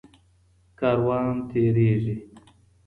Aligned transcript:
کاروان 0.79 1.27
تيريږي. 1.49 2.15